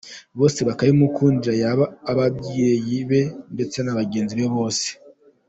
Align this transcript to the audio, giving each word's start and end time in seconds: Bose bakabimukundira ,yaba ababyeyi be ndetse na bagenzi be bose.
Bose 0.39 0.59
bakabimukundira 0.67 1.53
,yaba 1.63 1.85
ababyeyi 2.11 2.97
be 3.09 3.21
ndetse 3.53 3.77
na 3.81 3.97
bagenzi 3.99 4.33
be 4.39 4.47
bose. 4.55 4.87